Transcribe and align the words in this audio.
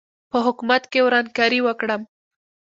په 0.31 0.37
حکومت 0.45 0.83
کې 0.91 0.99
ورانکاري 1.05 1.59
وکړم. 1.63 2.01